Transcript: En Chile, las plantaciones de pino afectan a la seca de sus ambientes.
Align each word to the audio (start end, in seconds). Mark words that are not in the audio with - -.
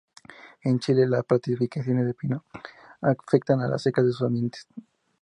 En 0.63 0.79
Chile, 0.79 1.05
las 1.07 1.23
plantaciones 1.25 2.07
de 2.07 2.15
pino 2.15 2.43
afectan 3.03 3.61
a 3.61 3.67
la 3.67 3.77
seca 3.77 4.01
de 4.01 4.11
sus 4.11 4.23
ambientes. 4.23 4.67